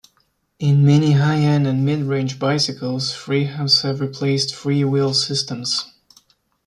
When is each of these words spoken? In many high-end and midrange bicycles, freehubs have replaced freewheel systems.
In 0.57 0.83
many 0.83 1.11
high-end 1.11 1.67
and 1.67 1.87
midrange 1.87 2.39
bicycles, 2.39 3.13
freehubs 3.13 3.83
have 3.83 4.01
replaced 4.01 4.49
freewheel 4.51 5.13
systems. 5.13 5.93